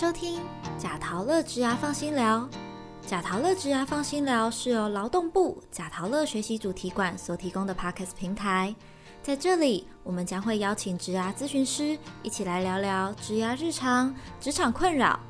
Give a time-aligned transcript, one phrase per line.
[0.00, 0.40] 收听
[0.78, 2.48] 贾陶乐职涯放心聊。
[3.06, 8.74] 贾陶乐职涯放心聊是由劳动部贾陶乐学习主题馆所提供的 Podcast 平台。
[9.22, 15.20] 在这里，我们将会邀请职涯咨询师一起来聊聊职涯日常、职场困扰，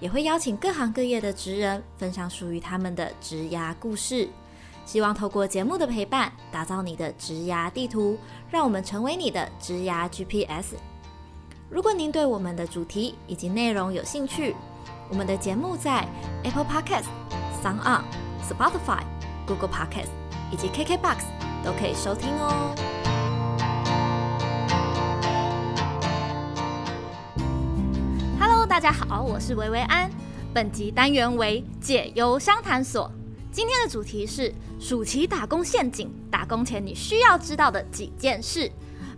[0.00, 4.30] 也会邀请各行各业的职人分享属于他们的职涯故事。
[4.86, 8.16] 希望透过节目的陪伴，打造你的职涯地图，
[8.50, 10.76] 让我们成为你的职涯 GPS。
[11.70, 14.54] 如果您对我们的主题以及内容有兴趣，
[15.08, 16.06] 我们的节目在
[16.44, 17.06] Apple Podcast、
[17.62, 18.02] Sound、
[18.46, 19.02] Spotify、
[19.46, 20.10] Google Podcast
[20.52, 21.24] 以及 KKBox
[21.64, 22.74] 都可以收听哦。
[28.38, 30.10] Hello，大家好，我是维维安。
[30.52, 33.10] 本集单元为解忧商谈所。
[33.50, 38.70] 今天的主题是暑期打工陷阱，打工前你需要知道的几件事。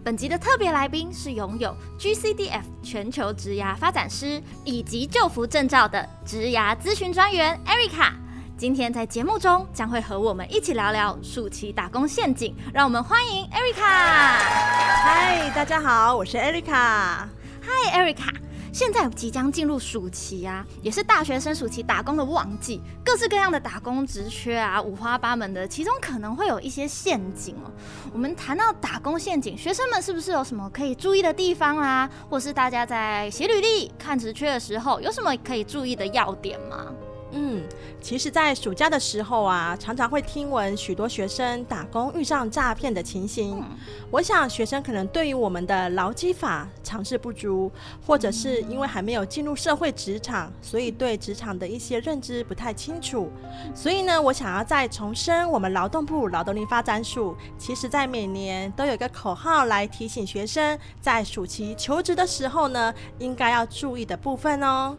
[0.06, 8.12] 本集的特别来宾是拥有 GCDF 全球职涯发展师以及救福证照的职涯咨询专员 Erica。
[8.56, 13.82] 今天在节目中将会和我们一起聊聊暑期打工陷阱，让我们欢迎 Erica。
[13.82, 17.26] 嗨，大家好，我是 Erica。
[17.64, 18.45] Hi Erica。
[18.76, 27.72] 现在即将进入暑期啊，也是大学生暑期打工的旺季，各式各样的打工职缺啊，五花八门的，其中可能会有一些陷阱哦。
[28.12, 32.06] 我们谈到打工陷阱，学生们是不是有什么可以注意的地方啊？
[32.28, 36.92] 或是大家在写履历、看职缺的时候，有什么可以注意的要点吗？
[37.32, 37.55] 嗯，
[38.00, 43.62] 其实，在暑假的时候啊，常常会听闻许多学生打工遇上诈骗的情形。
[44.10, 47.70] 我想，学生可能对于我们的劳基法常识不足，
[48.06, 53.30] 或者是因为还没有进入社会职场，所以对职场的一些认知不太清楚。
[53.74, 64.96] 所以呢，我想要再重申，我们劳动部劳动力发展署，其实在每年都有一个口号来提醒学生，在暑期求职的时候呢，应该要注意的部分哦。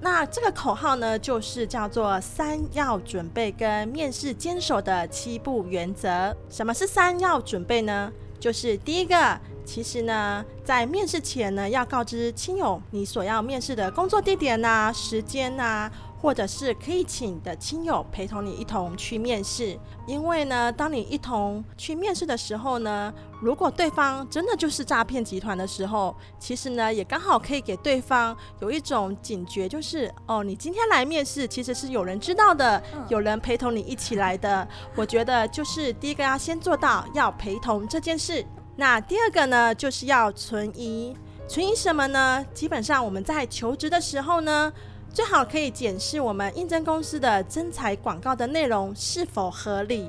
[0.00, 6.34] 那这个口号呢，就是叫做三要准备跟面试坚守的七步原则。
[6.48, 8.12] 什么是三要准备呢？
[8.38, 15.90] 就是第一个，其实呢，在面试前呢，要告知亲友你所要面试的工作地点呐、时间呐。
[16.20, 34.68] 或者是可以请的亲友陪同你一同去面试，因为呢，当你一同去面试的时候呢，如果对方真的就是诈骗集团的时候，其实呢，也刚好可以给对方有一种警觉，就是哦，你今天来面试，其实是有人知道的，有人陪同你一起来的。
[34.94, 38.44] 我觉得就是第一个要先做到要陪同这件事，
[38.76, 41.16] 那第二个呢，就是要存疑。
[41.48, 42.44] 存疑什么呢？
[42.52, 44.70] 基本上我们在求职的时候呢。
[45.12, 50.08] 最好可以检视我们应征公司的征才广告的内容是否合理。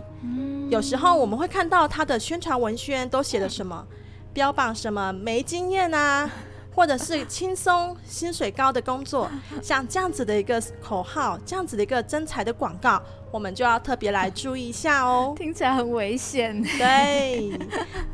[0.69, 3.85] 有时候我们会看到他的宣传文宣都写了什么，
[4.31, 6.29] 标榜什么没经验啊。
[6.73, 9.29] 或者是轻松、薪水高的工作，
[9.61, 15.33] 像这样子的一个口号，这样子的一个真才的广告，我们就要特别来注意一下哦。
[15.37, 16.61] 听起来很危险。
[16.63, 17.59] 对，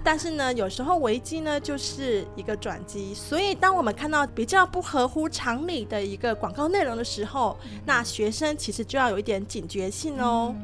[0.04, 10.56] 但是呢，有时候危机呢就是一个转机，所以当我们看到比较不合乎常理的一个广告内容的时候，那学生其实就要有一点警觉性哦。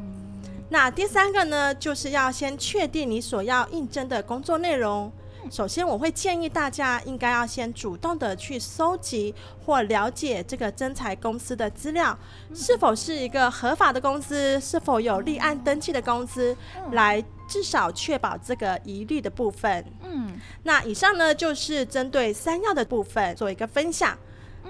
[0.70, 5.12] 那第三个呢，就是要先确定你所要应征的工作内容。
[5.52, 9.34] 首先，我会建议大家应该要先主动的去搜集
[9.64, 12.18] 或了解这个真才公司的资料，
[12.54, 16.56] 是否是一个合法的公司，是否有立案登记的公司，
[16.92, 19.86] 来至少确保这个疑虑的部分。
[20.02, 24.18] 嗯，那以上呢就是针对三要的部分做一个分享。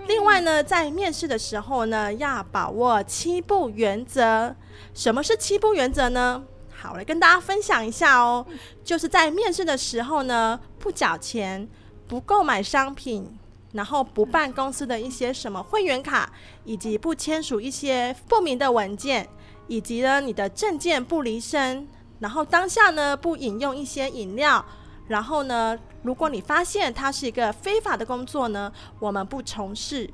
[0.08, 4.54] 另外呢，在面试的时候呢，要把握七步原则。
[4.94, 6.44] 什么是七步原则呢？
[6.84, 8.46] 好，我来跟大家分享一下哦。
[8.84, 11.66] 就是在面试的时候呢，不缴钱，
[12.10, 13.40] 不购买商品，
[13.72, 16.30] 然后不办公司的一些什么会员卡，
[16.66, 19.26] 以及不签署一些不明的文件，
[19.68, 21.88] 以及呢你的证件不离身，
[22.20, 24.66] 然后当下呢不饮用一些饮料，
[25.08, 28.70] 然后呢，如果你发现它是一个非法的工作呢，
[29.00, 30.14] 我们不从事。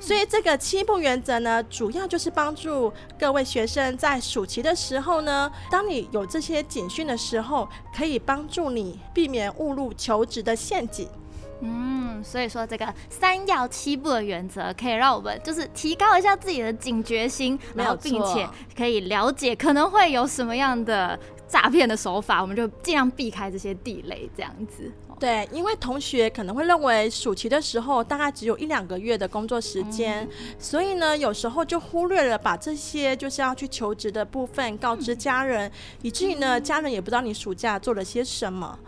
[0.00, 11.08] 所以这个七步原则呢，主要就是帮助各位学生在暑期的时候呢，当你有这些警讯的时候，可以帮助你避免误入求职的陷阱。
[11.60, 21.18] 嗯，所以说这个三要七步的原则，可以让我们就是提高一下自己的警觉心，然后并且可以了解可能会有什么样的
[21.48, 24.92] 诈骗的手法，我们就尽量避开这些地雷，这样子。
[25.18, 30.28] 对，因为同学可能会认为暑期的时候大概只有一两个月的工作时间，
[30.60, 35.68] 所以呢，有时候就忽略了把这些就是要去求职的部分告知家人，
[36.02, 38.78] 以至于呢，家人也不知道你暑假做了些什么。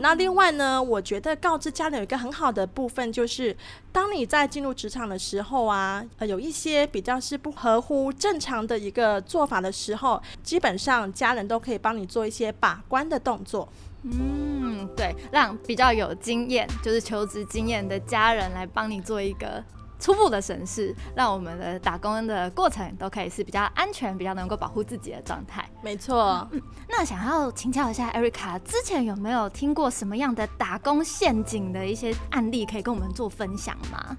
[0.00, 3.54] 那另外呢，我觉得告知家人有一个很好的部分，就是
[3.92, 13.68] 当你在进入职场的时候啊，呃，有一些比较是不合乎正常的一个做法的时候，基本上家人都可以帮你做一些把关的动作。
[14.02, 19.62] 嗯，对，让比较有经验，就是求职经验的家人来帮你做一个。
[20.00, 25.68] 初步的审视，让我们的打工的过程都可以是比较安全、比较能够保护自己的状态。
[25.82, 26.48] 没错。
[26.50, 34.16] 嗯，那想要请教一下 Erica，之前有没有听过什么样的打工陷阱的一些案例，可以跟我们做分享吗？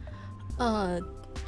[0.58, 1.00] 呃。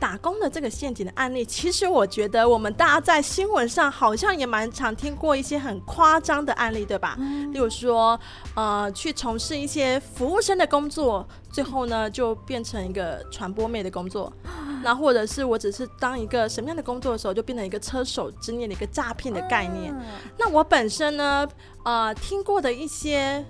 [0.03, 7.17] 打工的这个陷阱的案例，其实我觉得我们大家在新闻上好像也蛮常听过一些很夸张的案例，对吧？
[7.53, 8.19] 例如说，
[8.53, 14.29] 呃，去从事一些服务生的工作，最后呢就变成一个传播妹的工作；
[14.83, 19.95] 那或者是我只是当一个什么样的工作的时候，就变成一个车手之念的一个诈骗的概念。
[20.38, 21.47] 那我本身呢，
[21.85, 23.45] 呃，听过的一些，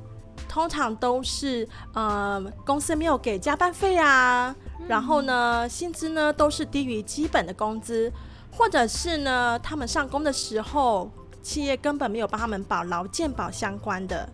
[0.53, 4.55] 通常都是呃，公司没有给加班费啊。
[4.87, 8.11] 然后呢，薪资呢都是低于基本的工资，
[8.51, 11.09] 或者是呢，他们上工的时候，
[11.41, 14.29] 企业根本没有帮他们保劳健保相关的，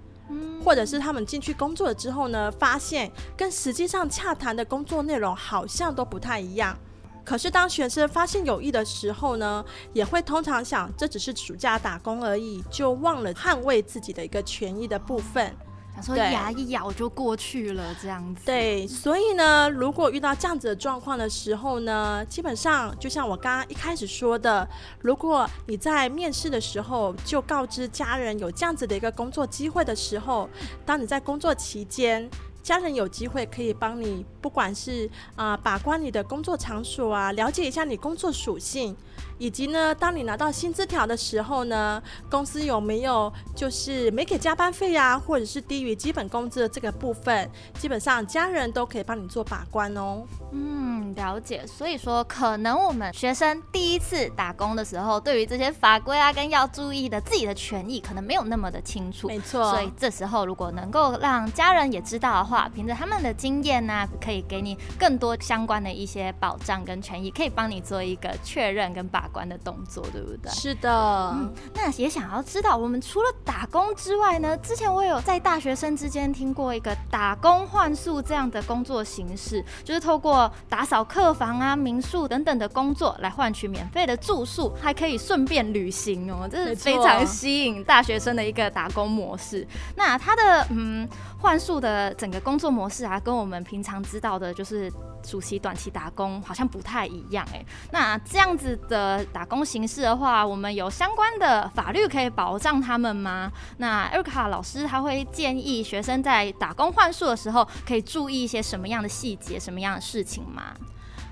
[0.62, 6.77] 或者是他们进去工作了之后呢，发现跟实际上洽谈的工作内容好像都不太一样。
[7.24, 9.63] 可是当学生发现有意的时候呢，
[9.94, 15.56] 也会通常想这只是暑假打工而已，就忘了捍卫自己的一个权益的部分。
[16.01, 18.42] 说牙一咬就过去了，这样子。
[18.46, 24.68] 对，所以呢，如果遇到这样子的状况的时候呢，基本上就像我刚刚一开始说的，
[25.01, 30.50] 如果你在面试的时候就告知家人有这样子的一个工作机会的时候，
[30.86, 32.30] 当你在工作期间，
[32.62, 38.95] 家人有机会可以帮你，不管是啊把关你的工作场所啊，了解一下你工作属性。
[39.40, 47.50] 以及呢，当你拿到薪资条的时候呢，公司有没有就是没给加班费啊，或者是低于基本工资的这个部分，
[47.80, 50.24] 基本上家人都可以帮你做把关哦。
[50.52, 51.66] 嗯，了解。
[51.66, 59.30] 所以说，可能我们学生第一次打工的时候，对于这些法规啊跟要注意的自己的权益，可能没有那么的清楚。
[59.30, 59.72] 没错。
[59.72, 69.29] 所以这时候如果能够让家人也知道的话，凭着他们的经验呢，可以给你更多相关的一些保障跟权益，可以帮你做一个确认跟把。
[69.30, 70.52] 关的动作对不对？
[70.52, 74.58] 是的，嗯，那也想要知道，我们除了打工之外呢？
[74.58, 89.66] 之前我有在大学生之间听过一个打工换宿这样的工作形式，就是透过打扫客房啊、民宿等等的工作来换取免费的住宿，还可以顺便旅行哦，这是非常吸引大学生的一个打工模式。
[89.96, 91.08] 那它的嗯
[91.40, 94.92] 换宿的整个工作模式啊，跟我们平常知道的就是。
[95.24, 103.51] 暑期、短期打工好像不太一样哎，那这样子的打工形式的话，我们有相关的法律可以保障他们吗？
[103.77, 110.74] 那艾瑞卡老师他会建议学生在打工换宿的时候，可以注意一些什么样的细节、什么样的事情吗？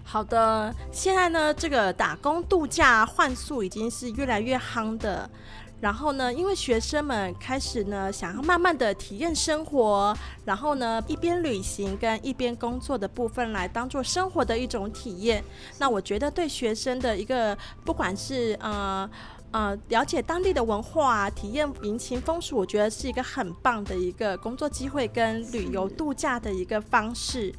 [0.03, 5.29] 好的，现在呢，这个打工度假换宿已经是越来越夯的。
[5.79, 15.43] 然后呢，因为学生们开始呢，想要慢慢的体验生活，然后呢，一边旅行跟一边工作的部分来当做生活的一种体验。
[15.77, 19.07] 那我觉得对学生的一个，不管是呃
[19.51, 27.53] 呃了解当地的文化、体验民情风俗，我觉得是一个很棒的一个工作机会跟旅游度假的一个方式。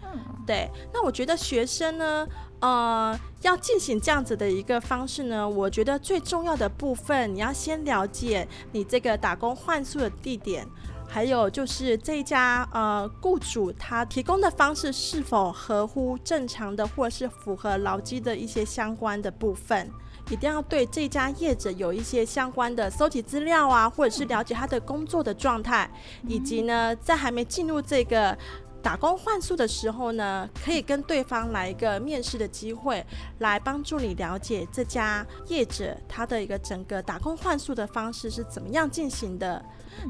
[0.46, 2.26] 对，那我觉得学生呢。
[2.60, 10.66] 呃，要进行这样子的一个方式呢，我觉得最重要的部分，你要先了解你这个打工换宿的地点，
[11.06, 19.88] 还有就是这家呃雇主他提供的方式是否合乎正常的，或是符合劳基的一些相关的部分，
[20.30, 25.90] 一定要对这家业者有一些相关的搜集资料啊，或者是了解他的工作的状态，
[26.26, 28.36] 以及呢，在还没进入这个。
[28.80, 33.04] 打工换宿的时候呢，可以跟对方来一个面试的机会，
[33.38, 39.62] 来帮助你了解这家业者他的一个整个打工换宿的方式是怎么样进行的。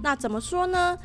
[0.02, 0.96] 那怎么说呢？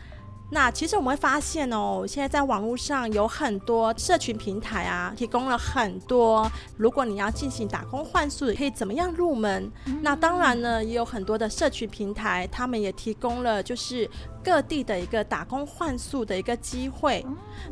[0.53, 6.49] 那其实我们会发现哦，现在在网络上有很多社群平台啊，提供了很多。
[6.77, 9.71] 如果你要进行打工换宿，可以怎么样入门？
[10.03, 14.07] 那当然呢，也有很多的社群平台，他们也提供了就是
[14.43, 17.25] 各地的一个打工换宿的一个机会。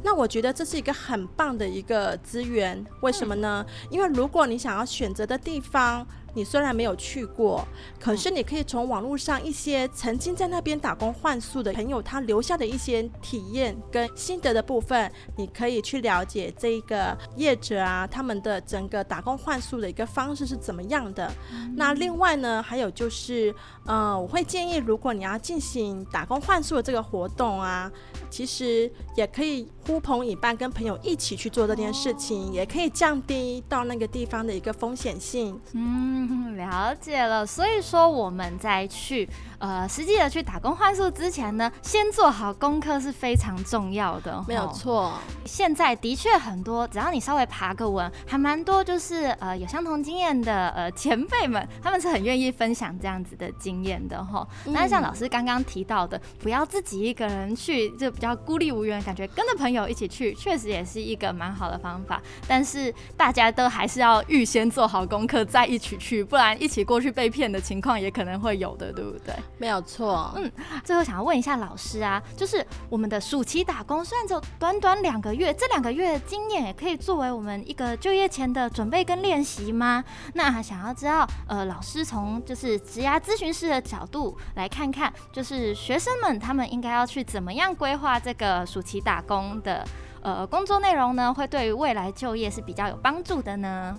[0.04, 2.84] 那我觉得这是一个很棒的一个资源。
[3.02, 3.66] 为什么呢？
[3.90, 7.68] 因为如果你想要选择的地方，你虽然没有去过，
[8.00, 21.30] 可是你可以从网络上一些曾经在那边打工换宿的朋友，他留下的一些体验跟心得的部分，你可以去了解这个业者啊，他们的整个打工换宿的一个方式是怎么样的。
[21.76, 23.54] 那另外呢，还有就是，
[23.86, 27.92] 呃，我会建议，如果你要进行打工换宿的这个活动啊，
[28.30, 35.60] 其实也可以呼朋引伴，跟朋友一起去做这件事情，也可以降低到那个地方的一个风险性。
[35.74, 37.46] 嗯，了解了。
[37.46, 39.28] 所以说我们在去。
[39.62, 45.14] 呃，实际的去打工换宿之前呢，先做好功课是非常重要的，没有错。
[45.46, 54.48] 现在的确很多，只要你稍微爬个文，还蛮多，就是呃有相同经验的呃前辈们，他们是很愿意分享这样子的经验的哈。
[54.66, 62.22] 那像老师刚刚提到的，不要自己一个人去，就比较孤立无援，感觉跟着朋友一起去，确实也是一个蛮好的方法。
[62.48, 69.34] 但是大家都还是要预先做好功课再一起去，不然一起过去被骗的情况也可能会有的，对不对？
[69.58, 70.52] 没有错，嗯，
[70.84, 80.04] 最后想要问一下老师啊，就是我们的暑期打工，虽然只有短短两个月，这两个月的经验也可以作为我们一个就业前的准备跟练习吗？
[80.34, 89.86] 那想要知道，呃，老师从就是职涯咨询师的角度来看看，就是学生们他们应该要去怎么样规划这个暑期打工的
[90.22, 91.34] 呃工作内容呢？
[91.34, 93.98] 会对于未来就业是比较有帮助的呢？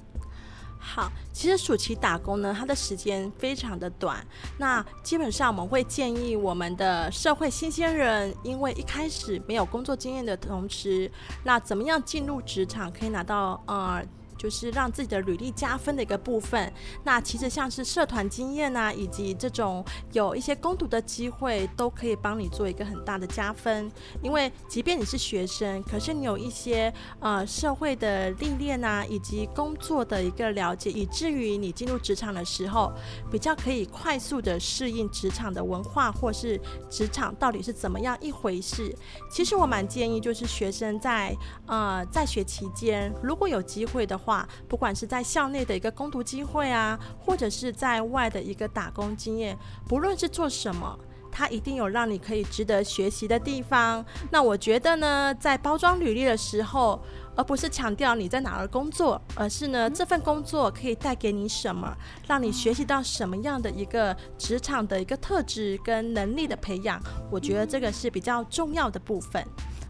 [0.79, 4.27] 好，其实暑期打工呢，它的时间非常的短。
[4.59, 11.11] 那基本上我们会建议我们的社会新鲜人，因为一开始没有工作经验的同时，
[11.45, 14.05] 那怎么样进入职场可以拿到呃。
[14.43, 16.73] 就是让自己的履历加分的一个部分。
[17.05, 23.89] 那其实像是社团经验啊，以及这种有一些攻读的机会，都可以帮你做一个很大的加分。
[24.21, 32.93] 因为即便你是学生，可是你有一些呃社会的历练啊，以及工作的一个了解，以至于你进入职场的时候，
[33.31, 38.93] 比较可以快速的适应职场的文化，或是职场到底是怎么样一回事。
[39.31, 41.33] 其实我蛮建议，就是学生在
[41.67, 44.32] 呃在学期间，如果有机会的话。
[44.69, 49.57] 不管是在校内的一个攻读机会啊，或者是在外的一个打工经验，
[49.89, 50.99] 不论是做什么，
[51.31, 54.05] 它一定有让你可以值得学习的地方。
[54.31, 57.03] 那我觉得呢，在包装履历的时候，
[57.35, 61.97] 而不是强调你在哪儿工作，而是呢这份工作可以带给你什么，
[62.29, 69.43] 让你学习到什么样的一个职场的一个特质跟能力的培养，我觉得这个是比较重要的部分。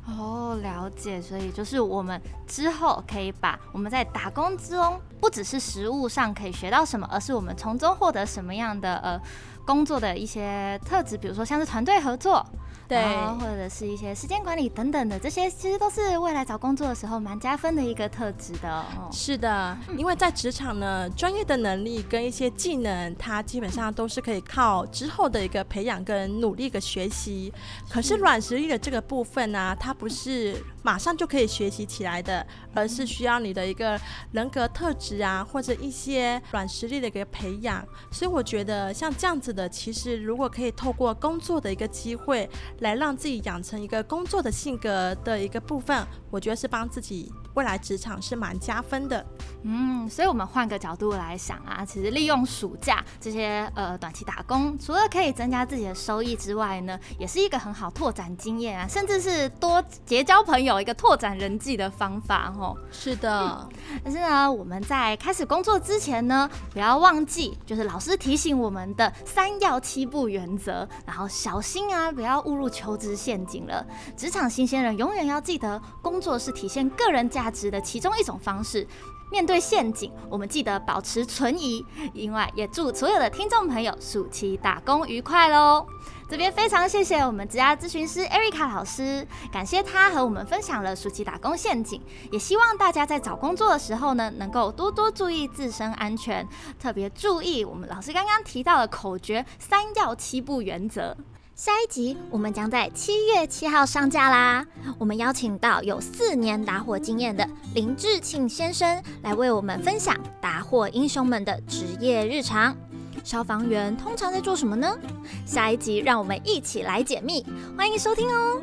[0.06, 9.21] 哦，了解，所以就是我们之后可以把我们在打工之中，不只是食物上可以学到什么，而是我们从中获得什么样的呃
[9.64, 12.44] 工作的一些特质，比如说像是团队合作。
[12.92, 13.02] 对，
[13.40, 18.84] 或者是一些时间管理等等的，这些其实都是未来找工作的时候蛮加分的一个特质的。
[19.11, 27.50] 是的，因为在职场呢，专业的能力跟一些技能，它基本上都是可以靠之后的一个培养跟努力的学习。
[27.88, 33.99] 可是软实力的这个部分呢，它不是马上就可以学习起来的，而是需要你的一个
[34.32, 37.82] 人格特质啊，或者一些软实力的一个培养。
[38.11, 42.46] 所以我觉得像这样子的，其实如果可以透过工作的一个机会。
[42.83, 49.25] 来让自己养成一个工作的性格的一个部分，我觉得是帮自己未来职场是蛮加分的。
[49.62, 62.77] 嗯，所以我们换个角度来想啊，其实利用暑假这些呃短期打工，除了可以增加自己的收益之外呢，也是一个很好拓展经验啊，甚至是多结交朋友一个拓展人际的方法哦。
[62.91, 63.69] 是的，
[64.03, 72.73] 但是呢，我们在开始工作之前呢，不要忘记就是老师提醒我们的三要七不原则，然后小心啊，不要误入。
[72.73, 73.87] 求职陷阱了，
[74.17, 78.87] 职场新鲜人永远要记得，工作是体现个人价值的其中一种方式。
[79.31, 81.83] 面对陷阱，我们记得保持存疑。
[82.12, 85.87] 另外，也祝所有的听众朋友暑期打工愉快喽！
[86.29, 91.99] 这边非常谢谢我们职涯咨询师艾瑞卡老师，感谢他和我们分享了暑期打工陷阱。
[92.31, 96.47] 也希望大家在找工作的时候呢，能够多多注意自身安全，
[96.79, 101.17] 特别注意我们老师刚刚提到的口诀“三要七不”原则。
[101.64, 104.66] 下一集我们将在七月七号上架啦！
[104.99, 112.76] 我们邀请到有四年打火经验的林志庆先生来为我们分享打火英雄们的职业日常。
[113.23, 114.99] 消防员通常在做什么呢？
[115.47, 117.47] 下一集让我们一起来解密，
[117.78, 118.61] 欢迎收听哦！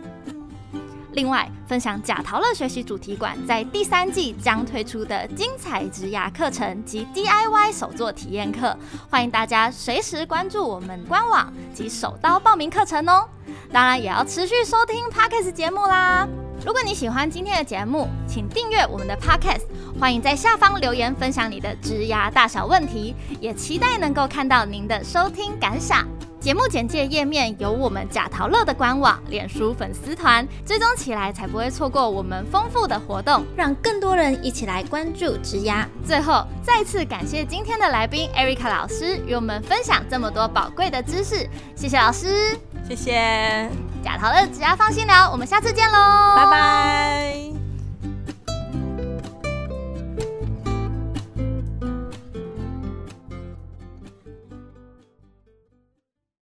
[1.13, 8.77] 另外，分享贾陶乐学习主题馆在第三季将推出的精彩职涯课程及 DIY 手作体验课，
[9.09, 13.27] 欢迎大家随时关注我们官网及手刀报名课程哦。
[13.71, 16.27] 当然，也要持续收听 Podcast 节目啦。
[16.65, 19.63] 如果你喜欢今天的节目，请订阅我们的 Podcast，
[19.99, 26.07] 欢迎在下方留言分享你的职涯大小问题，也期待能够看到您的收听感想。
[26.39, 35.87] 节目简介页面有我们假陶乐的官网、脸书粉丝团，追踪起来才不会错过我们丰富的活动，让更多人一起来关注植牙。
[36.05, 43.69] 最后，再次感谢今天的来宾 Erica 老师与我们分享这么多宝贵的知识，谢谢老师，谢谢。
[44.01, 45.97] 假桃乐植牙放心聊，我们下次见喽，
[46.37, 47.58] 拜拜。